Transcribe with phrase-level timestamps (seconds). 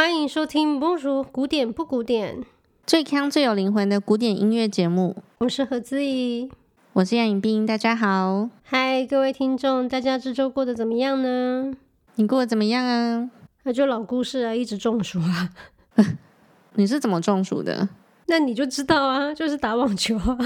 [0.00, 2.38] 欢迎收听《不如古典不古典》，
[2.86, 5.14] 最康最有灵魂的古典音乐节目。
[5.40, 6.50] 我是何姿怡，
[6.94, 8.48] 我是杨颖冰，大家好。
[8.62, 11.74] 嗨，各位听众，大家这周过得怎么样呢？
[12.14, 13.30] 你过得怎么样啊？
[13.64, 15.50] 那就老故事啊，一直中暑啊。
[16.76, 17.86] 你是怎么中暑的？
[18.28, 20.38] 那你就知道啊，就是打网球啊。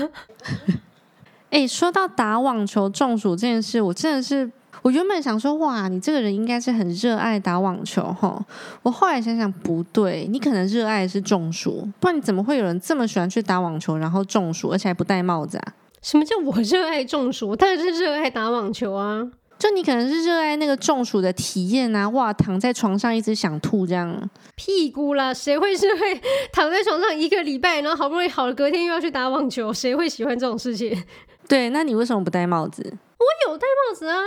[1.51, 4.51] 哎、欸，说到打网球中暑这件事，我真的是，
[4.85, 8.39] 我原本想说，哇，你这个人应该是很热爱打网球哈。
[8.83, 15.73] 我后来想想，不对，你可能热爱的是中暑，不然你怎么会有人这么喜欢去打网球，然后中暑，而且还不戴帽子啊？
[16.03, 17.49] 什么叫我热爱中暑？
[17.49, 19.27] 我当然是热爱打网球啊。
[19.59, 24.29] 就你可能是热爱那个中暑的体验啊，哇，躺在床上一直想吐这样。
[24.55, 26.21] 屁股啦，谁会是会
[26.53, 29.73] 躺在床上一个礼拜，然后好不容易好了，隔天又要去打网球？
[29.73, 31.03] 谁会喜欢这种事情？
[31.49, 32.83] 对，那你为什么不戴帽子？
[33.17, 34.19] 我有戴帽子啊。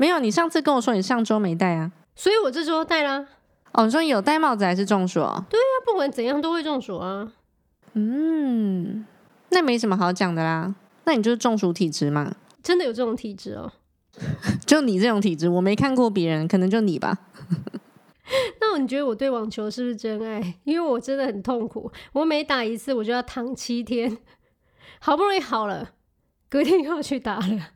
[0.00, 3.26] 没有，你上次跟我说你上周没戴啊，所以我这周戴啦。
[3.72, 5.20] 哦，你说你有戴帽子还是中暑？
[5.50, 7.30] 对啊，不管怎样都会中暑啊。
[7.92, 9.04] 嗯，
[9.50, 12.34] 那没什么好讲的啦，那你就是中暑体质嘛。
[12.62, 13.70] 真的有这种体质哦。
[14.64, 17.18] 就你这种体质，我没看过别人，可能就你吧。
[18.58, 20.54] 那你觉得我对网球是不是真爱？
[20.64, 24.16] 因为我真的很痛苦，我每打一次我就要躺七天，
[24.98, 25.90] 好不容易好了，
[26.48, 27.72] 隔天又要去打了。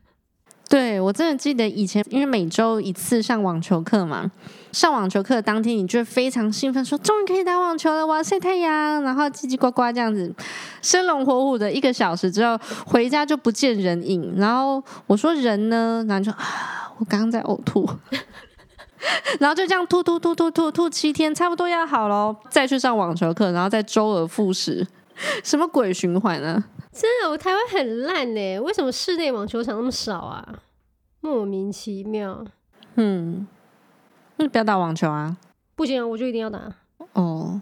[0.67, 4.29] 对，我真的记得以前，因为每周一次上网球课嘛，
[4.71, 10.33] 上网球课当天，你就非常兴奋，说终于可以打网球了，我要晒太阳，然后叽叽呱呱这样子，
[10.81, 14.33] 生龙活虎的一个小时之后，回家就不见人影。
[14.37, 16.03] 然后我说人呢？
[16.09, 17.87] 然后就啊，我刚刚在呕吐，
[19.39, 24.85] 然后就这样吐吐吐吐吐吐七天，差不多要好了，再去上网球课，然后再周而复始，
[25.43, 26.63] 什么鬼循环呢？
[26.95, 30.59] 真的，我台湾很烂呢，为什么室内网球场那么少啊？
[31.19, 32.45] 莫名其妙。
[32.95, 33.45] 嗯，
[34.37, 35.35] 那你不要打网球啊？
[35.75, 36.73] 不行啊，我就一定要打。
[37.11, 37.59] 哦，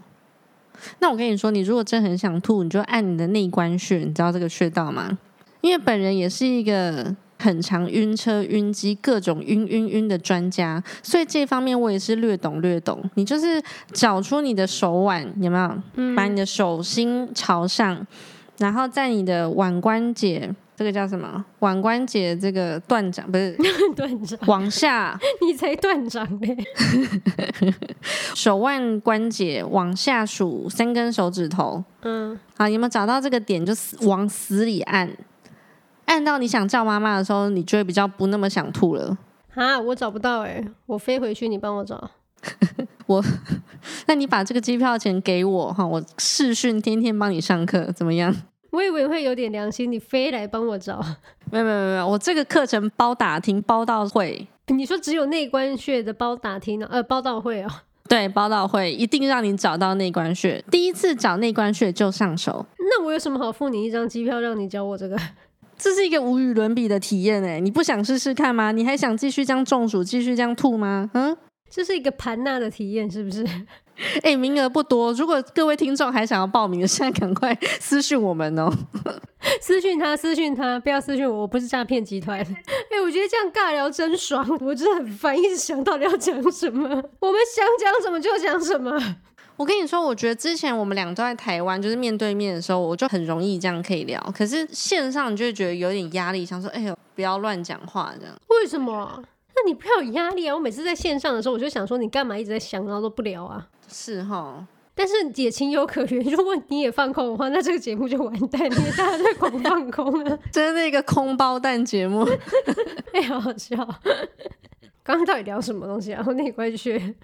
[1.00, 5.18] 那我跟你说，你如果真的很想吐，你就按你的内关穴，你知道这个穴道吗？
[5.62, 13.02] 因为本人也是一个很常晕车、晕机、各种晕晕晕的专家，所以这方面我也是略懂略懂。
[13.14, 13.60] 你就是
[13.92, 15.82] 找出你的手腕，有没有？
[15.96, 18.06] 嗯，把你的手心朝上。
[18.58, 21.44] 然后在你的腕关节，这个叫什么？
[21.60, 23.56] 腕关节这个断掌不是
[23.96, 26.56] 断掌，往下， 你才断掌嘞！
[28.34, 33.64] 手腕关节往下数三根手指头，嗯，好，有没有找到这个点？
[33.64, 35.10] 就死往死里按，
[36.06, 39.16] 按到你想叫妈妈的时候，你就会比较不那么想吐了。
[39.54, 42.10] 啊，我找不到哎、欸，我飞回去，你帮我找。
[43.06, 43.22] 我，
[44.06, 48.34] 那你把这个机票钱给我哈，我视讯天天帮你上课，怎么样？
[48.70, 51.00] 我以为会有点良心，你非来帮我找。
[51.50, 54.46] 没有没有没有，我这个课程包打听包到会。
[54.68, 56.88] 你说只有内关穴的包打听呢？
[56.90, 57.70] 呃，包到会哦。
[58.08, 60.62] 对，包到会，一定让你找到内关穴。
[60.70, 62.66] 第一次找内关穴就上手。
[62.78, 65.16] 那我有什么好付你一张机票让你教我这个？
[65.78, 67.58] 这是一个无与伦比的体验哎！
[67.60, 68.72] 你不想试试看吗？
[68.72, 71.10] 你还想继续这样中暑，继续这样吐吗？
[71.14, 71.36] 嗯。
[71.70, 73.44] 这是一个盘纳的体验，是不是？
[74.22, 78.68] 哎、欸，名额不多，如果各位听众还想要报名，现在赶快私讯我们哦！
[79.60, 82.40] 私讯他，私讯他，不要私讯我，我不是诈骗集团。
[82.42, 86.88] 哎、欸，我觉得这样尬聊真爽，我真的很烦，一直想到底要讲什么，
[87.20, 89.16] 我们想讲什么就讲什么。
[89.56, 94.20] 我跟你说，我觉得之前我们俩都在台湾，就是面对面的时候，我就很容易这样可以聊。
[94.36, 98.34] 可是线上你就会觉得有点压力，想说，哎呦，不要乱讲话这样。
[98.48, 99.22] 为什么？
[99.56, 100.54] 那你不要有压力啊！
[100.54, 103.66] 我每次在线上的时候，我就想说你干嘛一直在想，然后都不聊啊？
[103.88, 106.20] 是哈，但是也情有可原。
[106.24, 112.26] 如果你也放空的话，那这个节目就完蛋，因为大家在狂放空了，真的一个空包蛋节目，
[113.14, 113.76] 哎，好好笑。
[115.04, 116.16] 刚刚到底聊什么东西啊？
[116.16, 117.14] 然后内关穴，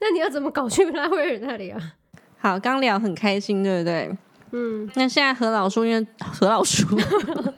[0.00, 1.78] 那你要怎么搞去拉威尔那里啊？
[2.38, 4.16] 好，刚聊很开心，对不对？
[4.52, 4.90] 嗯。
[4.94, 6.86] 那现在何老叔，因为何老叔，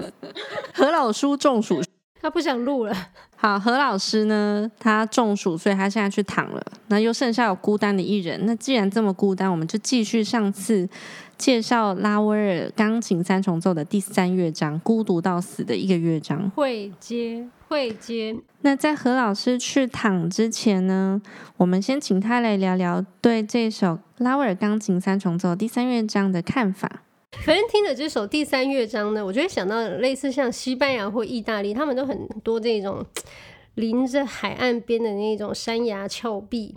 [0.74, 1.80] 何老叔中暑。
[2.20, 2.94] 他不想录了。
[3.40, 4.68] 好，何老师呢？
[4.80, 6.60] 他中暑，所以他现在去躺了。
[6.88, 8.40] 那又剩下有孤单的一人。
[8.44, 10.88] 那既然这么孤单，我们就继续上次
[11.36, 16.50] 介绍拉威尔钢琴三重奏的第三乐章——孤独到死的一个乐章。
[16.50, 18.36] 会接，会接。
[18.62, 21.22] 那在何老师去躺之前呢，
[21.58, 27.02] 我们先请他来聊聊对这首拉威尔钢琴三重奏第三乐章的看法。
[27.32, 33.04] 反正听着这首第三乐章呢，我就会想到类似像西班牙或意大利，他们都很多这种
[33.74, 36.74] 临着海岸边的那种山崖峭壁，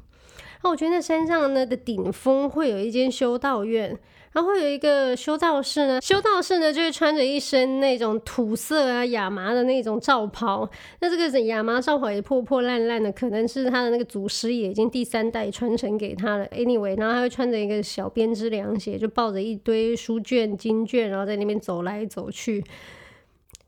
[0.61, 3.97] 那我觉得那山上呢的顶峰会有一间修道院。
[4.33, 10.69] 然后有一个修道士呢，修道士呢就是穿着一身那种土色啊亚麻的那种罩袍，
[10.99, 16.45] 那这个亚麻罩袍也破破烂烂的，可能是他的那个祖师爷已经第三代传承给他了。
[16.47, 22.63] Anyway，然后他会穿着一个小编织凉鞋，就抱着一堆书卷、经卷，然后在那边走来走去。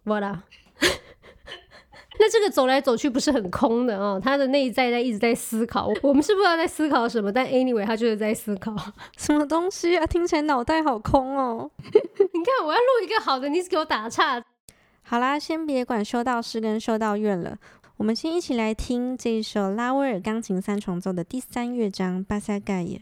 [0.05, 0.37] Voila。
[2.19, 5.89] 那这个走来走去不是很空的哦， 他的内在在一直在思考。
[6.01, 8.75] 我们是不知道在思考什么，但 anyway 他就是在思考
[9.17, 10.05] 什么东西啊？
[10.05, 11.69] 听起来脑袋好空哦。
[11.81, 14.43] 你看，我要录一个好的，你给我打岔。
[15.01, 17.57] 好啦，先别管修道士跟修道院了，
[17.97, 23.01] 我们先一起来听这首拉威尔钢琴三重奏的第三乐章巴塞盖耶。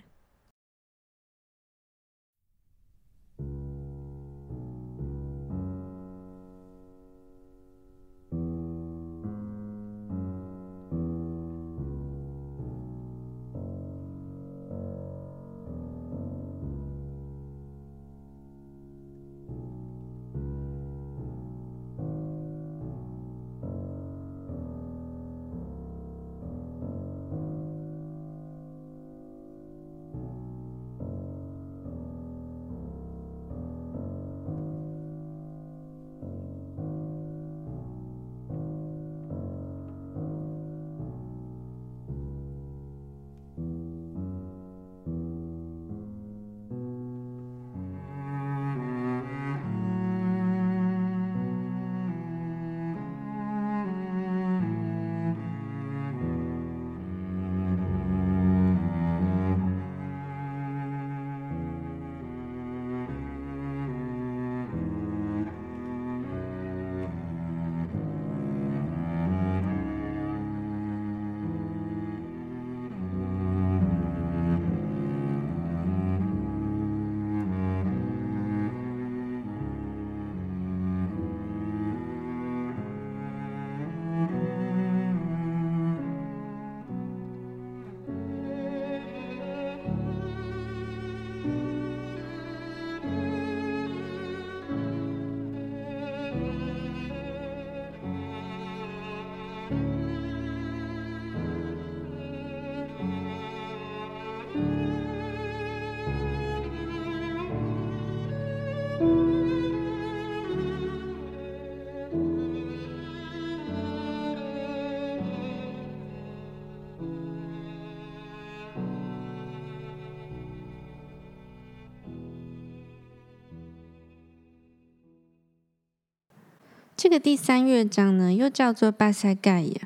[127.12, 129.82] 个第三乐章呢，又叫做巴萨盖耶。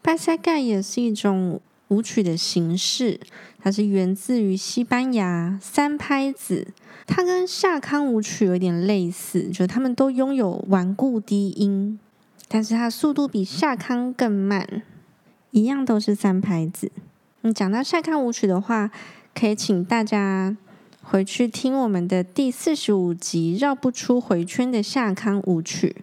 [0.00, 3.18] 巴萨盖耶是一种舞曲的形式，
[3.60, 6.68] 它是源自于西班牙三拍子。
[7.04, 11.98] 它跟夏康舞曲有点类似，就是它们都拥有顽固低音，
[12.46, 14.82] 但是它速度比夏康更慢。
[15.50, 16.92] 一样都是三拍子。
[17.40, 18.92] 你讲到夏康舞曲的话，
[19.34, 20.56] 可以请大家
[21.02, 25.96] 回去听我们的第四十五集《绕不出回圈的夏康舞曲》。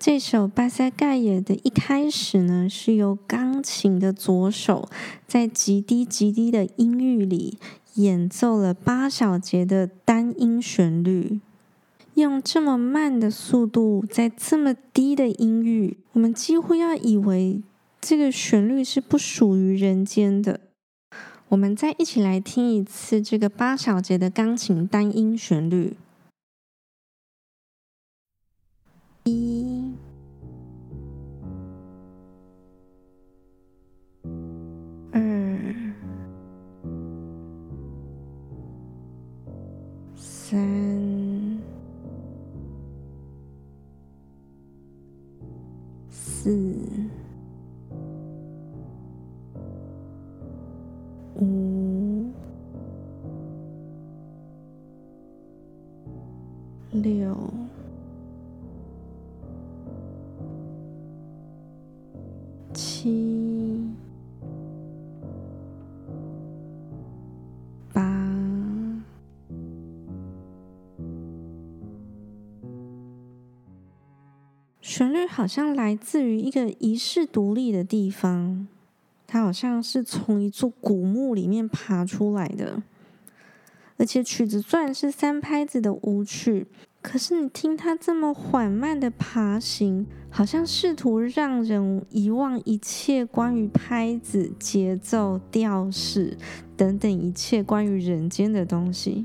[0.00, 4.88] 这首巴萨盖耶的一开始呢，是由钢琴的左手
[5.26, 7.58] 在极低极低的音域里
[7.96, 11.38] 演奏了八小节的单音旋律，
[12.14, 17.60] 用这么慢的速度，在这么低的音域，我们几乎要以为
[18.00, 20.60] 这个旋律是不属于人间的。
[21.50, 25.92] 我们再一起来听一次这个八小节的钢琴单音旋律。
[29.30, 29.94] 一、
[35.12, 35.20] 二、
[40.16, 40.58] 三、
[46.08, 46.99] 四、
[75.40, 78.68] 好像来自于一个遗世独立的地方，
[79.26, 82.82] 它好像是从一座古墓里面爬出来的。
[83.96, 86.66] 而且曲子虽然是三拍子的舞曲，
[87.00, 96.36] 可是你听它这么缓慢的爬行，好像试图让人遗忘一切关于拍子、节奏、调式
[96.76, 99.24] 等等一切关于人间的东西。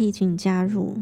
[0.00, 0.96] 毕竟加入。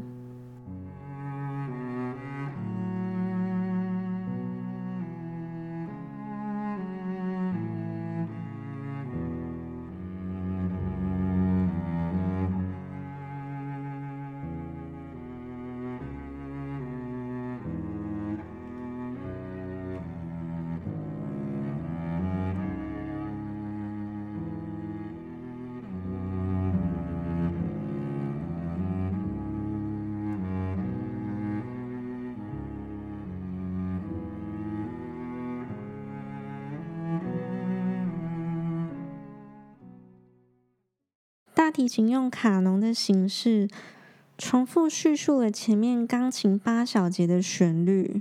[41.79, 43.69] 提琴用卡农的形式
[44.37, 48.21] 重复叙述了前面钢琴八小节的旋律。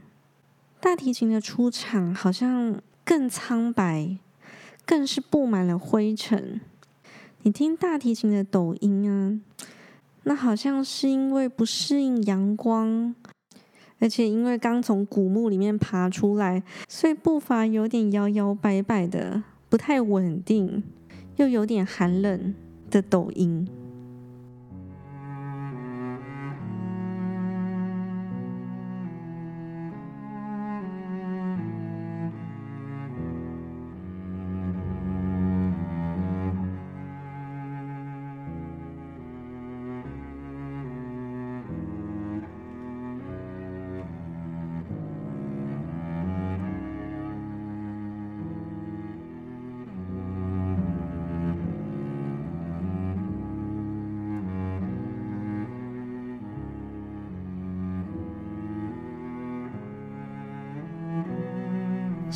[0.80, 4.16] 大提琴的出场好像更苍白，
[4.86, 6.62] 更是布满了灰尘。
[7.42, 9.42] 你听大提琴的抖音啊，
[10.22, 13.16] 那好像是因为不适应阳光，
[13.98, 20.84] 而且因为刚从古墓里面爬出来，所以步伐有点摇摇摆摆的，不太稳定，
[21.38, 22.54] 又有点寒冷。
[22.90, 23.68] 的抖音。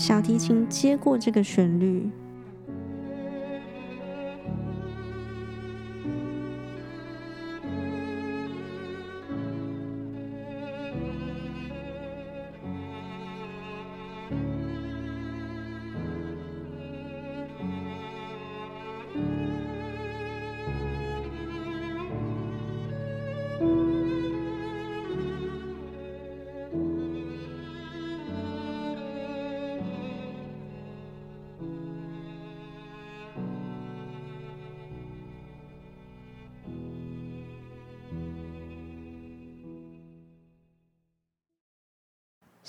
[0.01, 2.09] 小提琴接过这个旋律。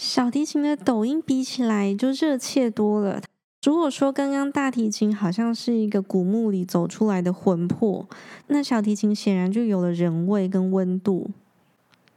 [0.03, 3.23] 小提琴的抖音比起来就热切多了。
[3.63, 8.09] 如果说刚刚大提琴好像是一个古墓里走出来的魂魄，
[8.49, 11.31] 那小提琴显然就有了人味跟温度。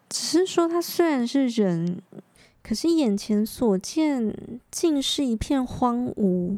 [0.09, 2.01] 只是说它虽然是人，
[2.63, 6.57] 可是眼前所见竟是一片荒芜，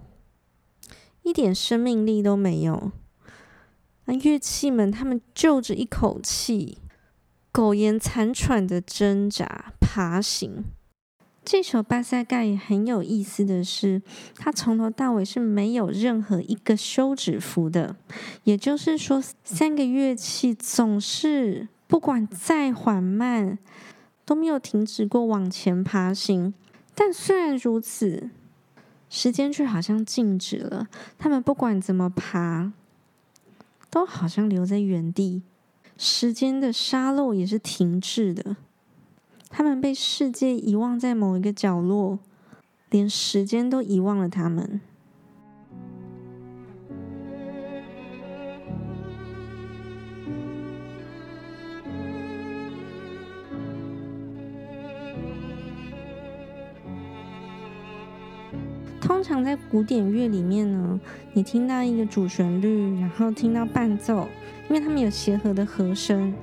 [1.24, 2.94] 一点生命力都没有。
[4.06, 6.78] 那乐器们他们就着一口气，
[7.52, 10.64] 苟延残喘的挣扎爬行。
[11.50, 14.02] 这首巴塞盖也很有意思的是，
[14.36, 17.96] 它从头到尾是没有任何一个休止符的，
[18.44, 23.58] 也就是说，三个乐器总是不管再缓慢，
[24.26, 26.54] 都没有停止过往前爬行。
[26.94, 28.30] 但虽然如此，
[29.10, 30.90] 时间却好像静止了。
[31.18, 32.74] 他们不管怎么爬，
[33.90, 35.44] 都好像留在原地，
[35.98, 38.58] 时间的沙漏也是停滞的。
[39.50, 42.20] 他们被世界遗忘在某一个角落，
[42.90, 44.80] 连时间都遗忘了他们。
[59.00, 61.00] 通常在古典乐里面呢，
[61.34, 64.28] 你听到一个主旋律，然后听到伴奏，
[64.70, 66.34] 因为他们有协和的和声。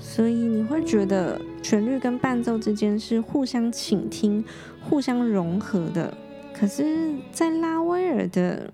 [0.00, 4.44] 所以你会觉得旋律跟伴奏之间是互相倾听、
[4.82, 6.12] 互相融合的。
[6.52, 8.70] 可是，在拉威尔的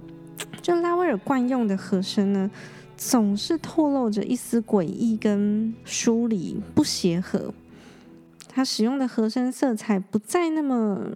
[0.63, 2.51] 就拉威尔惯用的和声呢，
[2.97, 7.53] 总是透露着一丝诡异跟疏离不协和。
[8.49, 11.07] 他使用的和声色彩不再那么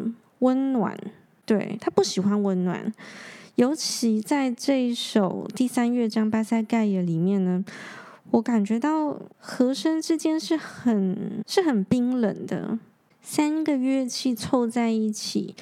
[0.41, 0.97] 温暖，
[1.47, 2.93] 对，他不喜欢温暖，
[3.55, 7.65] 尤其在这一首第三乐章巴塞盖耶里面呢，
[8.33, 12.79] 我感觉到和声之间是很是很冰冷的，
[13.21, 15.55] 三个乐器凑在一起，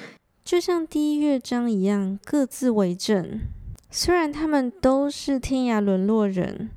[0.43, 3.39] 就像第一乐章一样，各自为政。
[3.91, 6.69] 虽然他们都是天涯沦落人，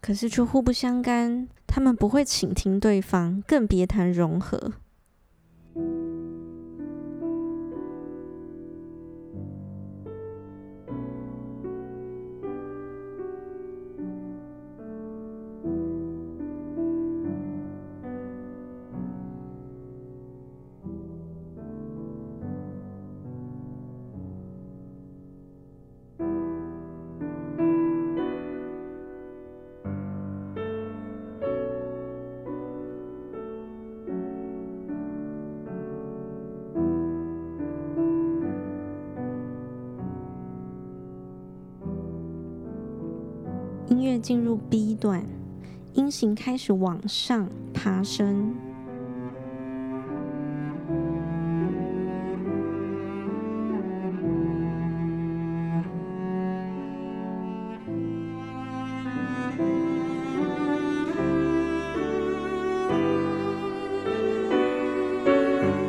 [0.00, 1.48] 可是却互不相干。
[1.66, 4.74] 他们不会倾听对方，更别谈融合。
[44.04, 45.24] 乐进入 B 段，
[45.94, 48.54] 音型开始往上爬升。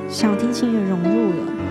[0.08, 1.65] 小提琴也融入了。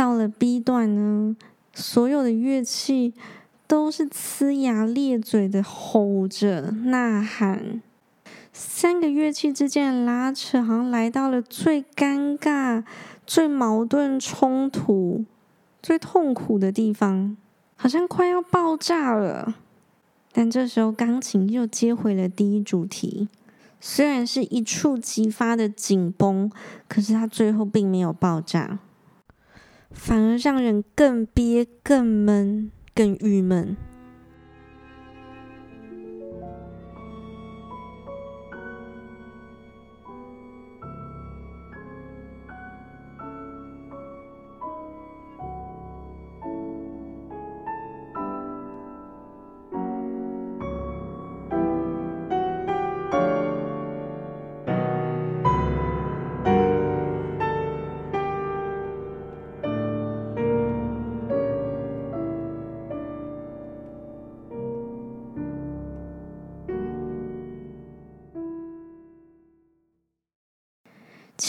[0.00, 1.36] 到了 B 段呢，
[1.74, 3.12] 所有的乐器
[3.66, 7.82] 都是呲牙咧嘴的吼着呐喊，
[8.50, 12.82] 三个乐器之间的拉扯好像来到了最尴尬、
[13.26, 15.26] 最矛盾冲突、
[15.82, 17.36] 最痛苦的地方，
[17.76, 19.56] 好像快要爆炸了。
[20.32, 23.28] 但这时候钢琴又接回了第一主题，
[23.78, 26.50] 虽然是一触即发的紧绷，
[26.88, 28.78] 可是它最后并没有爆炸。
[29.90, 33.76] 反而让人更憋、更闷、更郁闷。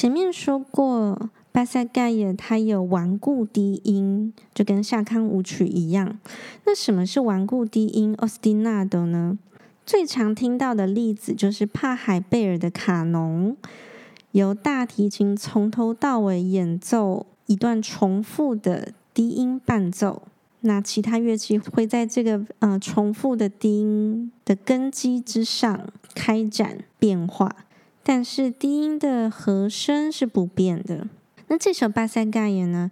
[0.02, 6.18] 前面说过，巴塞盖耶他有顽固低音，就跟夏康舞曲一样。
[6.66, 9.38] 那什么是顽固低音 （ostinato） 呢？
[9.86, 13.56] 最常听到的例子就是帕海贝尔的卡农，
[14.32, 20.24] 由大提琴从头到尾演奏一段重复的低音伴奏，
[20.62, 27.56] 那其他乐器会在这个呃重复的低音的根基之上开展变化。
[28.04, 31.08] 但是低音的和声是不变的。
[31.48, 32.90] 那这首巴塞盖耶呢，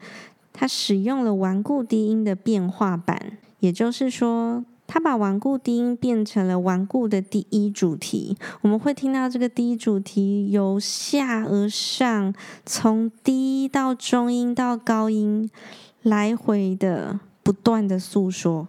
[0.54, 8.38] 它使用了顽固低音的变化版，也就是说，它把顽固低音变成了顽固的第一主题。
[8.62, 12.34] 我们会听到这个第一主题由下而上，
[12.66, 15.50] 从低到中音到高音，
[16.02, 18.68] 来回的不断的诉说。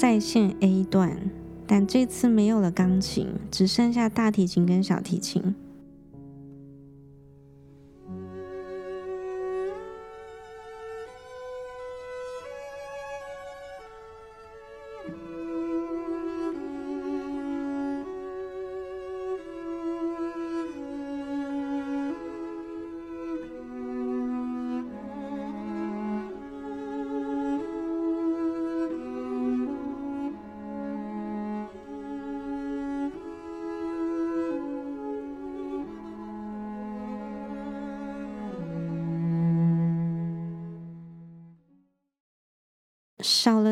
[0.00, 1.30] 再现 A 段，
[1.66, 5.54] 但这次没有了钢琴，只剩下大提琴跟小提琴。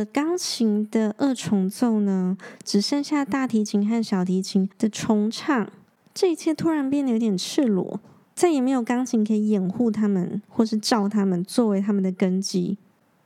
[0.05, 5.71] 钢琴的二重奏呢，只剩下大提琴和小提琴的重唱。
[6.15, 8.01] 这一切突然变得有点赤裸，
[8.35, 12.77] 再也没有钢琴可以掩护他们，或是照他们，作为他们的根基。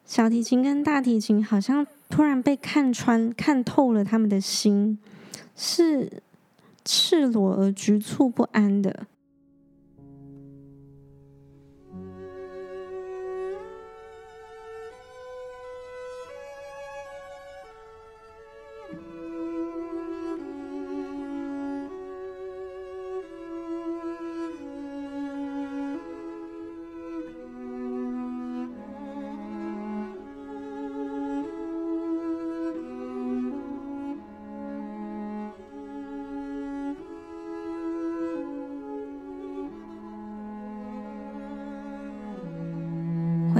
[0.04, 4.98] 小提琴跟大提琴好像突然被看穿、看透了他们的心，
[5.56, 6.22] 是
[6.84, 9.06] 赤裸而局促不安的。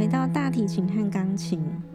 [0.03, 1.92] 回到大提琴和钢琴。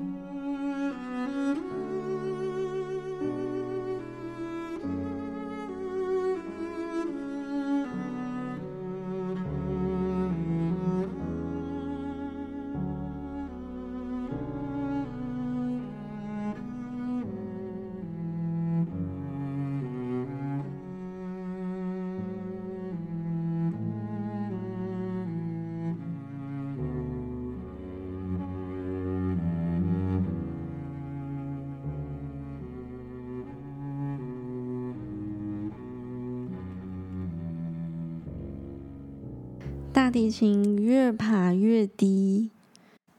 [40.17, 42.49] 大提琴越爬越低，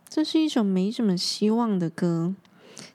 [0.08, 2.34] 这是一首没什么希望的歌。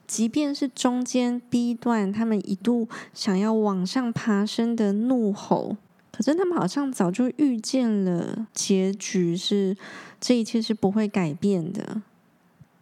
[0.06, 5.78] 即便是中间 B 段，他们一度想要往上爬升的怒吼，
[6.12, 9.74] 可是他们好像早就预见了结局是
[10.20, 12.02] 这一切是不会改变的。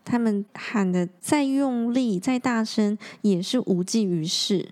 [0.04, 4.70] 他们喊的再用力、再大声，也是无济于事。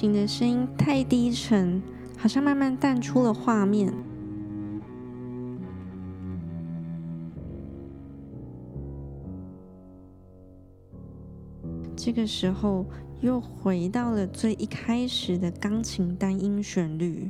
[0.00, 1.82] 琴的声音太低沉，
[2.16, 3.92] 好像慢慢淡出了画面。
[11.96, 12.86] 这个时候，
[13.22, 17.28] 又回到了最一开始的钢琴单音旋律。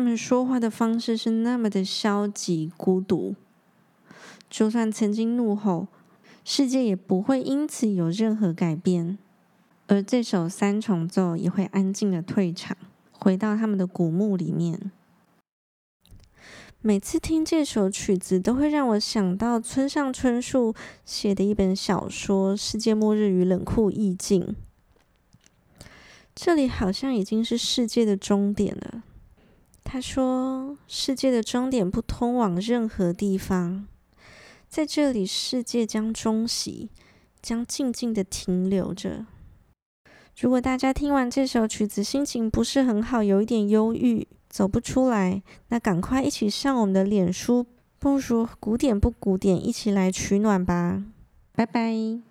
[0.00, 3.34] 他们说话的方式是那么的消极孤独。
[4.48, 5.88] 就算曾经怒吼，
[6.42, 9.18] 世界也不会因此有任何改变。
[9.88, 12.78] 而这首三重奏也会安静的退场，
[13.12, 14.90] 回到他们的古墓里面。
[16.80, 24.40] 每次听这首曲子，都会让我想到村上春树写的一本小说《世界末日与冷酷意境》。
[26.34, 29.02] 这里好像已经是世界的终点了。
[29.92, 33.88] 他说：“世界的终点不通往任何地方，
[34.68, 36.90] 在这里，世界将终息，
[37.42, 39.26] 将静静的停留着。”
[40.38, 44.28] 如果大家听完这首曲子，心情不是很好，有一点忧郁。
[44.48, 47.66] 走不出来，那赶快一起上我们的脸书，
[47.98, 51.02] 不如古典不古典，一起来取暖吧，
[51.52, 52.29] 拜拜。